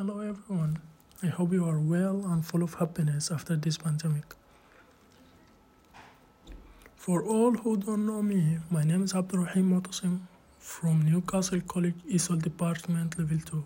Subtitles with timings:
[0.00, 0.78] Hello everyone.
[1.22, 4.34] I hope you are well and full of happiness after this pandemic.
[6.96, 10.20] For all who don't know me, my name is Abdurrahim Motasim
[10.58, 13.64] from Newcastle College ESOL Department Level 2.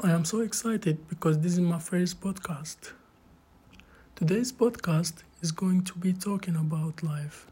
[0.00, 2.94] I am so excited because this is my first podcast.
[4.16, 7.46] Today's podcast is going to be talking about life.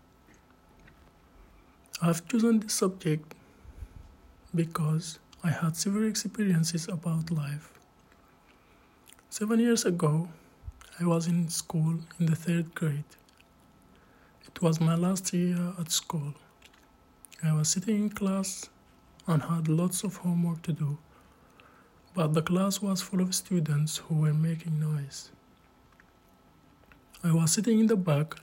[2.03, 3.37] I've chosen this subject
[4.55, 7.73] because I had several experiences about life.
[9.29, 10.29] Seven years ago,
[10.99, 13.05] I was in school in the third grade.
[14.47, 16.35] It was my last year at school.
[17.43, 18.69] I was sitting in class
[19.27, 20.99] and had lots of homework to do,
[22.13, 25.31] but the class was full of students who were making noise.
[27.23, 28.35] I was sitting in the back.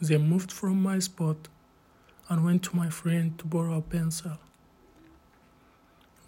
[0.00, 1.48] They moved from my spot
[2.28, 4.38] and went to my friend to borrow a pencil.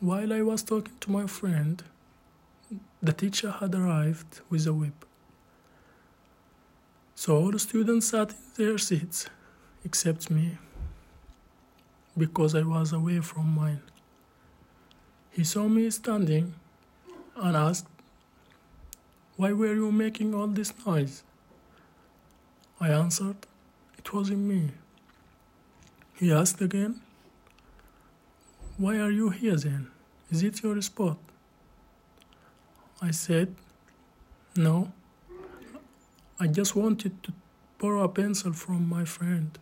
[0.01, 1.83] While I was talking to my friend,
[3.03, 5.05] the teacher had arrived with a whip.
[7.15, 9.29] So all the students sat in their seats
[9.85, 10.57] except me
[12.17, 13.83] because I was away from mine.
[15.33, 16.55] He saw me standing
[17.37, 17.87] and asked,
[19.37, 21.23] Why were you making all this noise?
[22.81, 23.37] I answered,
[23.99, 24.71] It wasn't me.
[26.15, 27.03] He asked again,
[28.81, 29.91] why are you here then?
[30.31, 31.19] Is it your spot?
[33.03, 33.55] I said,
[34.57, 34.93] No.
[36.39, 37.35] I just wanted to
[37.77, 39.59] borrow a pencil from my friend.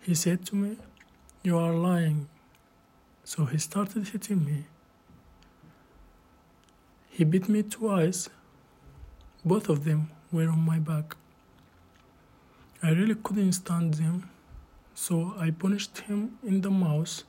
[0.00, 0.78] He said to me,
[1.42, 2.28] You are lying.
[3.24, 4.64] So he started hitting me.
[7.10, 8.30] He beat me twice.
[9.44, 11.14] Both of them were on my back.
[12.82, 14.30] I really couldn't stand them,
[14.94, 17.24] so I punched him in the mouth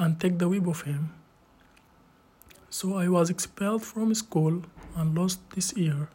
[0.00, 1.12] and take the whip of him.
[2.70, 4.62] So I was expelled from school
[4.96, 6.08] and lost this year.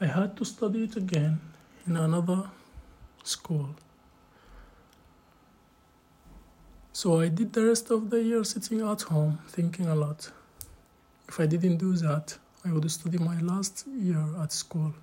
[0.00, 1.40] I had to study it again
[1.86, 2.50] in another
[3.22, 3.68] school.
[6.92, 10.30] So I did the rest of the year sitting at home thinking a lot.
[11.28, 14.94] If I didn't do that, I would study my last year at school.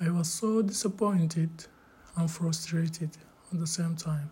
[0.00, 1.50] I was so disappointed
[2.16, 3.10] and frustrated
[3.52, 4.30] at the same time.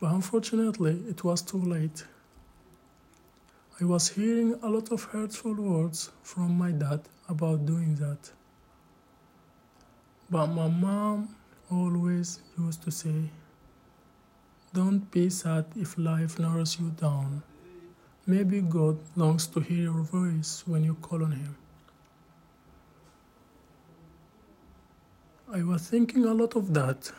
[0.00, 2.04] But unfortunately, it was too late.
[3.80, 8.30] I was hearing a lot of hurtful words from my dad about doing that.
[10.30, 11.34] But my mom
[11.70, 13.30] always used to say,
[14.72, 17.42] Don't be sad if life narrows you down.
[18.26, 21.56] Maybe God longs to hear your voice when you call on Him.
[25.50, 27.10] I was thinking a lot of that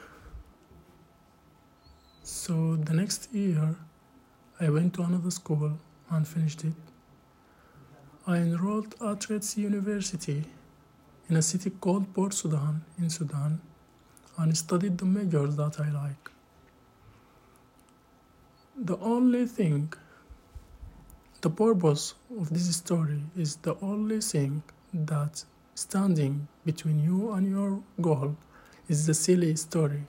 [2.30, 3.76] so the next year,
[4.60, 5.80] I went to another school
[6.12, 6.74] and finished it.
[8.28, 10.44] I enrolled at Red Sea University
[11.28, 13.60] in a city called Port Sudan in Sudan
[14.38, 16.30] and studied the majors that I like.
[18.76, 19.92] The only thing,
[21.42, 24.62] the purpose of this story is the only thing
[24.94, 28.36] that standing between you and your goal
[28.88, 30.04] is the silly story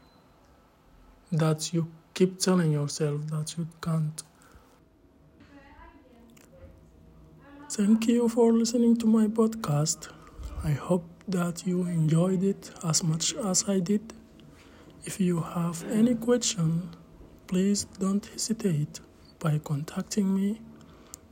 [1.33, 1.89] that you
[2.21, 4.23] keep telling yourself that you can't.
[7.71, 10.11] Thank you for listening to my podcast.
[10.63, 14.13] I hope that you enjoyed it as much as I did.
[15.07, 16.91] If you have any question,
[17.47, 19.01] please don't hesitate
[19.39, 20.61] by contacting me.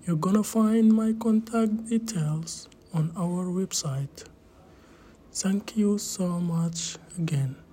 [0.07, 4.25] You're gonna find my contact details on our website.
[5.35, 7.68] Thank you so much again.